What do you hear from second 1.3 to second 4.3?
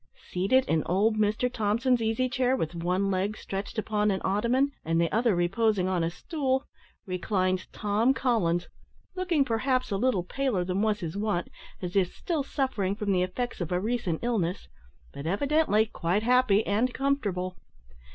Thompson's easy chair, with one leg stretched upon an